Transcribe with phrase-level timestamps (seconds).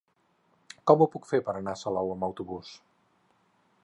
[0.91, 2.73] Com ho puc fer per anar a Salou amb autobús?